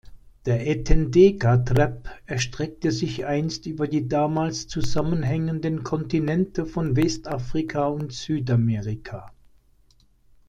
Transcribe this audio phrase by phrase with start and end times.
[0.47, 9.31] Der „Etendeka-Trapp“ erstreckte sich einst über die damals zusammenhängenden Kontinente von Westafrika und Südamerika.